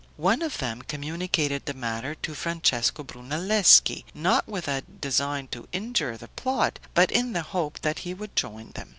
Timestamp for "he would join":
7.99-8.71